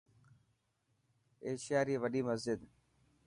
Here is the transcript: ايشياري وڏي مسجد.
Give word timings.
ايشياري 1.47 1.95
وڏي 2.01 2.21
مسجد. 2.27 2.59